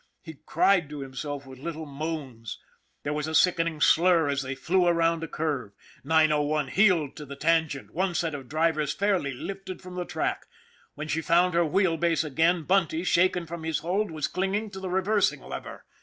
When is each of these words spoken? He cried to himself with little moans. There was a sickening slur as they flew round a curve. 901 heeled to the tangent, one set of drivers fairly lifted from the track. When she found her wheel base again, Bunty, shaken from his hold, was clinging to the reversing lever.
He 0.23 0.39
cried 0.47 0.89
to 0.89 1.01
himself 1.01 1.45
with 1.45 1.59
little 1.59 1.85
moans. 1.85 2.57
There 3.03 3.13
was 3.13 3.27
a 3.27 3.35
sickening 3.35 3.79
slur 3.79 4.29
as 4.29 4.41
they 4.41 4.55
flew 4.55 4.89
round 4.89 5.23
a 5.23 5.27
curve. 5.27 5.73
901 6.03 6.69
heeled 6.69 7.15
to 7.17 7.23
the 7.27 7.35
tangent, 7.35 7.93
one 7.93 8.15
set 8.15 8.33
of 8.33 8.49
drivers 8.49 8.93
fairly 8.93 9.31
lifted 9.31 9.79
from 9.79 9.93
the 9.93 10.03
track. 10.05 10.47
When 10.95 11.07
she 11.07 11.21
found 11.21 11.53
her 11.53 11.63
wheel 11.65 11.97
base 11.97 12.23
again, 12.23 12.63
Bunty, 12.63 13.03
shaken 13.03 13.45
from 13.45 13.63
his 13.63 13.77
hold, 13.85 14.09
was 14.09 14.27
clinging 14.27 14.71
to 14.71 14.79
the 14.79 14.89
reversing 14.89 15.41
lever. 15.43 15.85